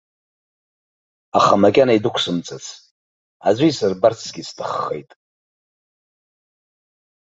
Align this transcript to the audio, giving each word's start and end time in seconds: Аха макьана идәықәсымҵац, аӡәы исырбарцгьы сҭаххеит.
Аха 1.37 1.55
макьана 1.61 1.93
идәықәсымҵац, 1.97 2.65
аӡәы 3.47 3.67
исырбарцгьы 3.67 4.43
сҭаххеит. 4.47 5.11